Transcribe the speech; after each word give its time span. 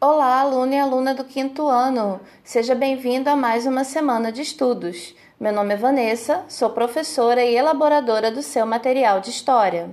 Olá, 0.00 0.42
aluno 0.42 0.72
e 0.72 0.78
aluna 0.78 1.12
do 1.12 1.24
quinto 1.24 1.66
ano. 1.66 2.20
Seja 2.44 2.72
bem-vindo 2.72 3.28
a 3.28 3.34
mais 3.34 3.66
uma 3.66 3.82
semana 3.82 4.30
de 4.30 4.42
estudos. 4.42 5.12
Meu 5.40 5.52
nome 5.52 5.74
é 5.74 5.76
Vanessa, 5.76 6.44
sou 6.46 6.70
professora 6.70 7.44
e 7.44 7.56
elaboradora 7.56 8.30
do 8.30 8.40
seu 8.40 8.64
material 8.64 9.18
de 9.18 9.30
história. 9.30 9.90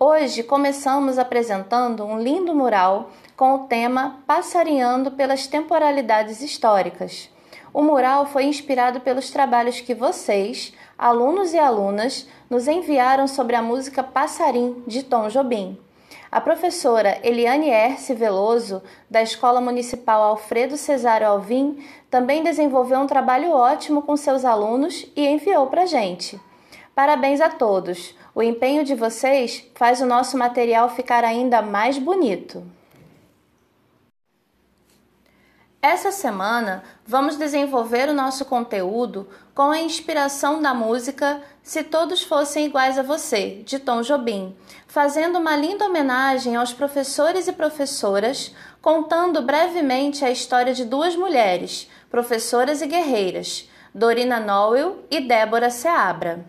Hoje 0.00 0.42
começamos 0.42 1.18
apresentando 1.18 2.02
um 2.02 2.18
lindo 2.18 2.54
mural 2.54 3.10
com 3.36 3.56
o 3.56 3.66
tema 3.66 4.20
Passarinhando 4.26 5.10
pelas 5.10 5.46
Temporalidades 5.46 6.40
Históricas. 6.40 7.28
O 7.74 7.82
mural 7.82 8.24
foi 8.24 8.44
inspirado 8.44 9.00
pelos 9.00 9.30
trabalhos 9.30 9.82
que 9.82 9.94
vocês, 9.94 10.72
alunos 10.96 11.52
e 11.52 11.58
alunas, 11.58 12.26
nos 12.48 12.66
enviaram 12.66 13.28
sobre 13.28 13.54
a 13.54 13.60
música 13.60 14.02
Passarim, 14.02 14.82
de 14.86 15.02
Tom 15.02 15.28
Jobim. 15.28 15.78
A 16.30 16.40
professora 16.40 17.20
Eliane 17.22 17.68
Erce 17.68 18.12
Veloso, 18.12 18.82
da 19.08 19.22
Escola 19.22 19.60
Municipal 19.60 20.22
Alfredo 20.22 20.76
Cesário 20.76 21.28
Alvim, 21.28 21.84
também 22.10 22.42
desenvolveu 22.42 22.98
um 22.98 23.06
trabalho 23.06 23.50
ótimo 23.52 24.02
com 24.02 24.16
seus 24.16 24.44
alunos 24.44 25.06
e 25.14 25.26
enviou 25.26 25.68
para 25.68 25.82
a 25.82 25.86
gente. 25.86 26.40
Parabéns 26.94 27.40
a 27.40 27.48
todos! 27.48 28.14
O 28.34 28.42
empenho 28.42 28.84
de 28.84 28.94
vocês 28.94 29.64
faz 29.74 30.00
o 30.00 30.06
nosso 30.06 30.36
material 30.36 30.88
ficar 30.88 31.24
ainda 31.24 31.62
mais 31.62 31.96
bonito. 31.96 32.62
Essa 35.88 36.10
semana 36.10 36.82
vamos 37.06 37.36
desenvolver 37.36 38.08
o 38.08 38.12
nosso 38.12 38.44
conteúdo 38.44 39.28
com 39.54 39.70
a 39.70 39.78
inspiração 39.78 40.60
da 40.60 40.74
música 40.74 41.40
Se 41.62 41.84
Todos 41.84 42.24
Fossem 42.24 42.66
Iguais 42.66 42.98
a 42.98 43.04
Você, 43.04 43.62
de 43.64 43.78
Tom 43.78 44.02
Jobim, 44.02 44.56
fazendo 44.88 45.38
uma 45.38 45.54
linda 45.54 45.86
homenagem 45.86 46.56
aos 46.56 46.72
professores 46.72 47.46
e 47.46 47.52
professoras, 47.52 48.52
contando 48.82 49.42
brevemente 49.42 50.24
a 50.24 50.30
história 50.32 50.74
de 50.74 50.84
duas 50.84 51.14
mulheres, 51.14 51.88
professoras 52.10 52.82
e 52.82 52.86
guerreiras, 52.88 53.70
Dorina 53.94 54.40
Noel 54.40 55.04
e 55.08 55.20
Débora 55.20 55.70
Seabra. 55.70 56.44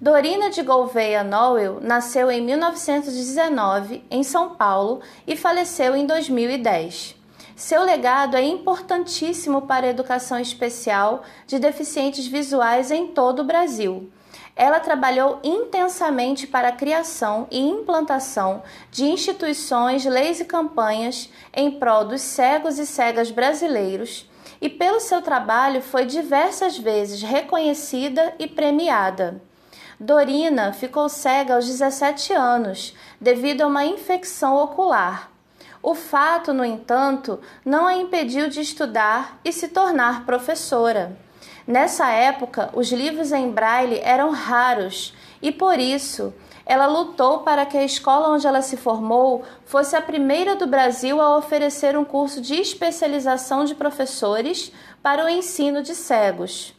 Dorina 0.00 0.50
de 0.50 0.64
Gouveia 0.64 1.22
Noel 1.22 1.78
nasceu 1.80 2.28
em 2.28 2.40
1919 2.42 4.04
em 4.10 4.24
São 4.24 4.56
Paulo 4.56 5.00
e 5.28 5.36
faleceu 5.36 5.94
em 5.94 6.04
2010. 6.04 7.17
Seu 7.58 7.82
legado 7.82 8.36
é 8.36 8.42
importantíssimo 8.44 9.62
para 9.62 9.84
a 9.84 9.90
educação 9.90 10.38
especial 10.38 11.24
de 11.44 11.58
deficientes 11.58 12.24
visuais 12.24 12.92
em 12.92 13.08
todo 13.08 13.40
o 13.40 13.44
Brasil. 13.44 14.12
Ela 14.54 14.78
trabalhou 14.78 15.40
intensamente 15.42 16.46
para 16.46 16.68
a 16.68 16.72
criação 16.72 17.48
e 17.50 17.58
implantação 17.58 18.62
de 18.92 19.06
instituições, 19.06 20.04
leis 20.04 20.38
e 20.38 20.44
campanhas 20.44 21.30
em 21.52 21.80
prol 21.80 22.04
dos 22.04 22.20
cegos 22.20 22.78
e 22.78 22.86
cegas 22.86 23.32
brasileiros, 23.32 24.30
e 24.60 24.68
pelo 24.68 25.00
seu 25.00 25.20
trabalho 25.20 25.82
foi 25.82 26.06
diversas 26.06 26.78
vezes 26.78 27.22
reconhecida 27.22 28.36
e 28.38 28.46
premiada. 28.46 29.42
Dorina 29.98 30.72
ficou 30.72 31.08
cega 31.08 31.56
aos 31.56 31.66
17 31.66 32.32
anos 32.34 32.94
devido 33.20 33.62
a 33.62 33.66
uma 33.66 33.84
infecção 33.84 34.54
ocular. 34.54 35.37
O 35.82 35.94
fato, 35.94 36.52
no 36.52 36.64
entanto, 36.64 37.38
não 37.64 37.86
a 37.86 37.94
impediu 37.94 38.48
de 38.48 38.60
estudar 38.60 39.38
e 39.44 39.52
se 39.52 39.68
tornar 39.68 40.26
professora. 40.26 41.16
Nessa 41.66 42.10
época, 42.10 42.70
os 42.72 42.90
livros 42.90 43.30
em 43.30 43.50
braille 43.50 44.00
eram 44.02 44.30
raros 44.30 45.14
e, 45.40 45.52
por 45.52 45.78
isso, 45.78 46.32
ela 46.64 46.86
lutou 46.86 47.40
para 47.40 47.64
que 47.64 47.78
a 47.78 47.84
escola 47.84 48.28
onde 48.28 48.46
ela 48.46 48.60
se 48.60 48.76
formou 48.76 49.44
fosse 49.64 49.94
a 49.94 50.02
primeira 50.02 50.56
do 50.56 50.66
Brasil 50.66 51.20
a 51.20 51.36
oferecer 51.36 51.96
um 51.96 52.04
curso 52.04 52.40
de 52.40 52.54
especialização 52.54 53.64
de 53.64 53.74
professores 53.74 54.72
para 55.02 55.24
o 55.24 55.28
ensino 55.28 55.82
de 55.82 55.94
cegos. 55.94 56.74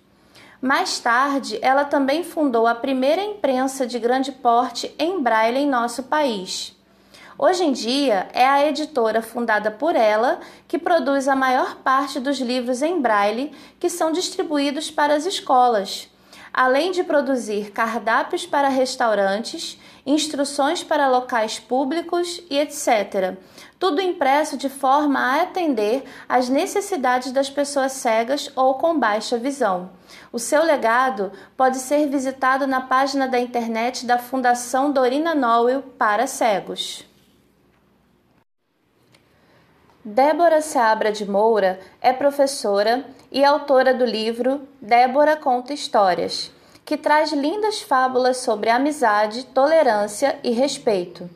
Mais 0.61 0.99
tarde, 0.99 1.57
ela 1.61 1.85
também 1.85 2.23
fundou 2.23 2.67
a 2.67 2.75
primeira 2.75 3.23
imprensa 3.23 3.87
de 3.87 3.97
grande 3.97 4.31
porte 4.31 4.93
em 4.99 5.21
braille 5.21 5.59
em 5.59 5.67
nosso 5.67 6.03
país. 6.03 6.78
Hoje 7.41 7.63
em 7.63 7.71
dia, 7.71 8.27
é 8.33 8.45
a 8.45 8.67
editora 8.67 9.21
fundada 9.21 9.71
por 9.71 9.95
ela 9.95 10.41
que 10.67 10.77
produz 10.77 11.25
a 11.25 11.37
maior 11.37 11.77
parte 11.77 12.19
dos 12.19 12.37
livros 12.37 12.81
em 12.81 12.99
braille 12.99 13.53
que 13.79 13.89
são 13.89 14.11
distribuídos 14.11 14.91
para 14.91 15.15
as 15.15 15.25
escolas, 15.25 16.09
além 16.53 16.91
de 16.91 17.01
produzir 17.01 17.71
cardápios 17.71 18.45
para 18.45 18.67
restaurantes, 18.67 19.79
instruções 20.05 20.83
para 20.83 21.07
locais 21.07 21.57
públicos 21.57 22.41
e 22.49 22.59
etc. 22.59 23.37
Tudo 23.79 24.01
impresso 24.01 24.57
de 24.57 24.67
forma 24.67 25.17
a 25.17 25.43
atender 25.43 26.03
às 26.27 26.49
necessidades 26.49 27.31
das 27.31 27.49
pessoas 27.49 27.93
cegas 27.93 28.51
ou 28.53 28.73
com 28.73 28.99
baixa 28.99 29.37
visão. 29.37 29.91
O 30.29 30.39
seu 30.39 30.61
legado 30.61 31.31
pode 31.55 31.77
ser 31.77 32.05
visitado 32.09 32.67
na 32.67 32.81
página 32.81 33.29
da 33.29 33.39
internet 33.39 34.05
da 34.05 34.17
Fundação 34.17 34.91
Dorina 34.91 35.33
Noel 35.33 35.83
para 35.97 36.27
Cegos. 36.27 37.07
Débora 40.03 40.61
Seabra 40.61 41.11
de 41.11 41.29
Moura 41.29 41.77
é 41.99 42.13
professora 42.13 43.05
e 43.29 43.43
autora 43.43 43.93
do 43.93 44.05
livro 44.05 44.61
Débora 44.81 45.35
Conta 45.35 45.73
Histórias, 45.73 46.53
que 46.85 46.95
traz 46.95 47.33
lindas 47.33 47.81
fábulas 47.81 48.37
sobre 48.37 48.69
amizade, 48.69 49.43
tolerância 49.47 50.39
e 50.41 50.51
respeito. 50.51 51.29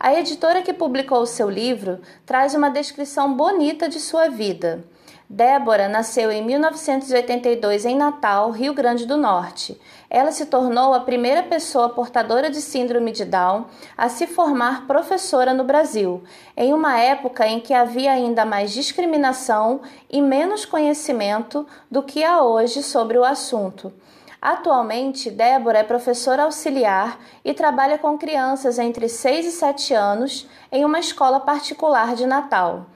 A 0.00 0.14
editora 0.14 0.62
que 0.62 0.72
publicou 0.72 1.20
o 1.20 1.26
seu 1.26 1.50
livro 1.50 2.00
traz 2.24 2.54
uma 2.54 2.70
descrição 2.70 3.34
bonita 3.34 3.86
de 3.86 4.00
sua 4.00 4.30
vida. 4.30 4.82
Débora 5.28 5.88
nasceu 5.88 6.30
em 6.30 6.40
1982 6.44 7.84
em 7.84 7.96
Natal, 7.96 8.52
Rio 8.52 8.72
Grande 8.72 9.04
do 9.04 9.16
Norte. 9.16 9.76
Ela 10.08 10.30
se 10.30 10.46
tornou 10.46 10.94
a 10.94 11.00
primeira 11.00 11.42
pessoa 11.42 11.88
portadora 11.88 12.48
de 12.48 12.60
síndrome 12.60 13.10
de 13.10 13.24
Down 13.24 13.64
a 13.98 14.08
se 14.08 14.28
formar 14.28 14.86
professora 14.86 15.52
no 15.52 15.64
Brasil, 15.64 16.22
em 16.56 16.72
uma 16.72 17.00
época 17.00 17.44
em 17.44 17.58
que 17.58 17.74
havia 17.74 18.12
ainda 18.12 18.44
mais 18.44 18.70
discriminação 18.70 19.80
e 20.08 20.22
menos 20.22 20.64
conhecimento 20.64 21.66
do 21.90 22.04
que 22.04 22.22
há 22.22 22.40
hoje 22.42 22.80
sobre 22.80 23.18
o 23.18 23.24
assunto. 23.24 23.92
Atualmente, 24.40 25.28
Débora 25.28 25.80
é 25.80 25.82
professora 25.82 26.44
auxiliar 26.44 27.18
e 27.44 27.52
trabalha 27.52 27.98
com 27.98 28.16
crianças 28.16 28.78
entre 28.78 29.08
6 29.08 29.46
e 29.46 29.50
7 29.50 29.92
anos 29.92 30.48
em 30.70 30.84
uma 30.84 31.00
escola 31.00 31.40
particular 31.40 32.14
de 32.14 32.26
Natal 32.26 32.86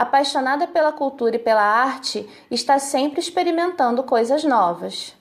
apaixonada 0.00 0.66
pela 0.66 0.92
cultura 0.92 1.36
e 1.36 1.38
pela 1.38 1.62
arte, 1.62 2.26
está 2.50 2.78
sempre 2.78 3.20
experimentando 3.20 4.02
coisas 4.02 4.42
novas. 4.42 5.14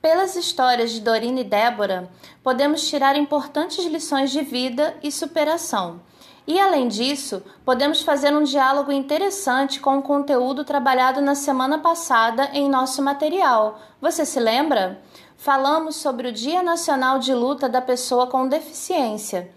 Pelas 0.00 0.34
histórias 0.34 0.90
de 0.92 1.02
Dorina 1.02 1.40
e 1.40 1.44
Débora, 1.44 2.10
podemos 2.42 2.88
tirar 2.88 3.14
importantes 3.14 3.84
lições 3.84 4.30
de 4.30 4.40
vida 4.40 4.96
e 5.02 5.12
superação. 5.12 6.00
E 6.46 6.58
além 6.58 6.88
disso, 6.88 7.42
podemos 7.62 8.00
fazer 8.00 8.34
um 8.34 8.42
diálogo 8.42 8.90
interessante 8.90 9.78
com 9.78 9.98
o 9.98 10.02
conteúdo 10.02 10.64
trabalhado 10.64 11.20
na 11.20 11.34
semana 11.34 11.78
passada 11.78 12.48
em 12.54 12.70
nosso 12.70 13.02
material. 13.02 13.78
Você 14.00 14.24
se 14.24 14.40
lembra? 14.40 14.98
Falamos 15.36 15.96
sobre 15.96 16.28
o 16.28 16.32
Dia 16.32 16.62
Nacional 16.62 17.18
de 17.18 17.34
Luta 17.34 17.68
da 17.68 17.82
Pessoa 17.82 18.26
com 18.26 18.48
Deficiência. 18.48 19.52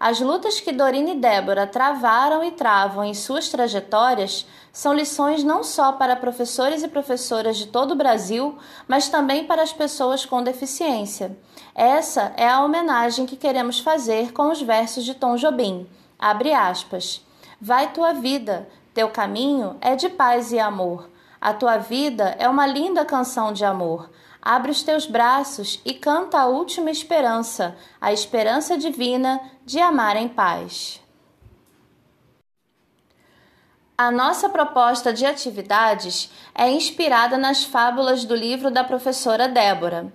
As 0.00 0.18
lutas 0.18 0.58
que 0.58 0.72
Dorina 0.72 1.10
e 1.10 1.14
Débora 1.14 1.66
travaram 1.66 2.42
e 2.42 2.52
travam 2.52 3.04
em 3.04 3.12
suas 3.12 3.50
trajetórias 3.50 4.46
são 4.72 4.94
lições 4.94 5.44
não 5.44 5.62
só 5.62 5.92
para 5.92 6.16
professores 6.16 6.82
e 6.82 6.88
professoras 6.88 7.58
de 7.58 7.66
todo 7.66 7.90
o 7.90 7.96
Brasil, 7.96 8.56
mas 8.88 9.10
também 9.10 9.44
para 9.44 9.60
as 9.60 9.74
pessoas 9.74 10.24
com 10.24 10.42
deficiência. 10.42 11.36
Essa 11.74 12.32
é 12.38 12.48
a 12.48 12.64
homenagem 12.64 13.26
que 13.26 13.36
queremos 13.36 13.78
fazer 13.80 14.32
com 14.32 14.50
os 14.50 14.62
versos 14.62 15.04
de 15.04 15.12
Tom 15.12 15.36
Jobim. 15.36 15.86
Abre 16.18 16.54
aspas. 16.54 17.22
Vai 17.60 17.92
tua 17.92 18.14
vida, 18.14 18.66
teu 18.94 19.10
caminho 19.10 19.76
é 19.82 19.96
de 19.96 20.08
paz 20.08 20.50
e 20.50 20.58
amor. 20.58 21.10
A 21.38 21.52
tua 21.52 21.76
vida 21.76 22.34
é 22.38 22.48
uma 22.48 22.66
linda 22.66 23.04
canção 23.04 23.52
de 23.52 23.66
amor. 23.66 24.08
Abre 24.42 24.70
os 24.70 24.82
teus 24.82 25.06
braços 25.06 25.80
e 25.84 25.92
canta 25.92 26.40
a 26.40 26.46
última 26.46 26.90
esperança, 26.90 27.76
a 28.00 28.12
esperança 28.12 28.78
divina 28.78 29.40
de 29.66 29.78
amar 29.78 30.16
em 30.16 30.28
paz. 30.28 31.00
A 33.98 34.10
nossa 34.10 34.48
proposta 34.48 35.12
de 35.12 35.26
atividades 35.26 36.30
é 36.54 36.70
inspirada 36.70 37.36
nas 37.36 37.64
fábulas 37.64 38.24
do 38.24 38.34
livro 38.34 38.70
da 38.70 38.82
professora 38.82 39.46
Débora. 39.46 40.10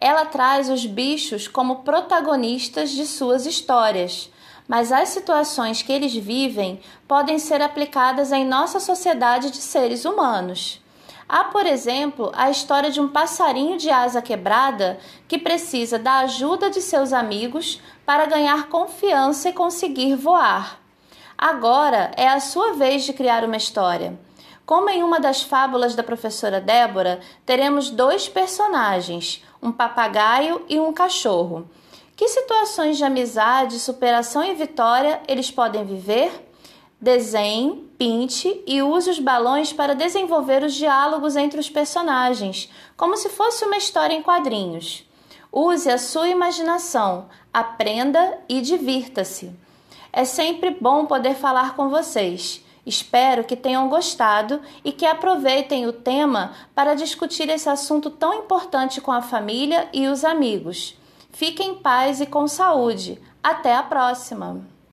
Ela 0.00 0.26
traz 0.26 0.68
os 0.68 0.84
bichos 0.84 1.46
como 1.46 1.84
protagonistas 1.84 2.90
de 2.90 3.06
suas 3.06 3.46
histórias, 3.46 4.28
mas 4.66 4.90
as 4.90 5.10
situações 5.10 5.82
que 5.82 5.92
eles 5.92 6.14
vivem 6.14 6.80
podem 7.06 7.38
ser 7.38 7.62
aplicadas 7.62 8.32
em 8.32 8.44
nossa 8.44 8.80
sociedade 8.80 9.52
de 9.52 9.58
seres 9.58 10.04
humanos. 10.04 10.82
Há, 11.28 11.44
por 11.44 11.66
exemplo, 11.66 12.32
a 12.34 12.50
história 12.50 12.90
de 12.90 13.00
um 13.00 13.08
passarinho 13.08 13.76
de 13.76 13.90
asa 13.90 14.22
quebrada 14.22 14.98
que 15.28 15.36
precisa 15.36 15.98
da 15.98 16.20
ajuda 16.20 16.70
de 16.70 16.80
seus 16.80 17.12
amigos 17.12 17.82
para 18.06 18.24
ganhar 18.24 18.68
confiança 18.68 19.50
e 19.50 19.52
conseguir 19.52 20.16
voar. 20.16 20.80
Agora 21.36 22.10
é 22.16 22.26
a 22.26 22.40
sua 22.40 22.72
vez 22.72 23.04
de 23.04 23.12
criar 23.12 23.44
uma 23.44 23.58
história. 23.58 24.18
Como 24.64 24.88
em 24.88 25.02
uma 25.02 25.20
das 25.20 25.42
fábulas 25.42 25.94
da 25.94 26.02
professora 26.02 26.62
Débora, 26.62 27.20
teremos 27.44 27.90
dois 27.90 28.26
personagens, 28.26 29.44
um 29.62 29.70
papagaio 29.70 30.64
e 30.66 30.80
um 30.80 30.92
cachorro. 30.94 31.68
Que 32.16 32.26
situações 32.26 32.96
de 32.96 33.04
amizade, 33.04 33.78
superação 33.78 34.42
e 34.42 34.54
vitória 34.54 35.20
eles 35.28 35.50
podem 35.50 35.84
viver? 35.84 36.47
Desenhe, 37.00 37.88
pinte 37.96 38.60
e 38.66 38.82
use 38.82 39.08
os 39.08 39.20
balões 39.20 39.72
para 39.72 39.94
desenvolver 39.94 40.64
os 40.64 40.74
diálogos 40.74 41.36
entre 41.36 41.60
os 41.60 41.70
personagens, 41.70 42.68
como 42.96 43.16
se 43.16 43.28
fosse 43.28 43.64
uma 43.64 43.76
história 43.76 44.14
em 44.14 44.22
quadrinhos. 44.22 45.08
Use 45.52 45.88
a 45.88 45.96
sua 45.96 46.28
imaginação, 46.28 47.28
aprenda 47.54 48.38
e 48.48 48.60
divirta-se. 48.60 49.52
É 50.12 50.24
sempre 50.24 50.70
bom 50.70 51.06
poder 51.06 51.34
falar 51.34 51.76
com 51.76 51.88
vocês. 51.88 52.64
Espero 52.84 53.44
que 53.44 53.54
tenham 53.54 53.88
gostado 53.88 54.60
e 54.84 54.90
que 54.90 55.06
aproveitem 55.06 55.86
o 55.86 55.92
tema 55.92 56.52
para 56.74 56.94
discutir 56.94 57.48
esse 57.48 57.68
assunto 57.68 58.10
tão 58.10 58.34
importante 58.34 59.00
com 59.00 59.12
a 59.12 59.22
família 59.22 59.88
e 59.92 60.08
os 60.08 60.24
amigos. 60.24 60.98
Fiquem 61.30 61.70
em 61.70 61.74
paz 61.76 62.20
e 62.20 62.26
com 62.26 62.48
saúde. 62.48 63.20
Até 63.40 63.74
a 63.74 63.82
próxima! 63.84 64.77